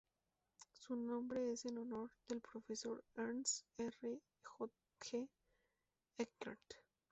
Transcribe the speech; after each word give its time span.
Su 0.79 0.95
nombre 0.95 1.51
es 1.51 1.63
en 1.65 1.77
honor 1.77 2.09
del 2.27 2.41
profesor 2.41 3.03
Ernst 3.13 3.67
R. 3.77 4.19
G. 4.99 5.29
Eckert. 6.17 6.73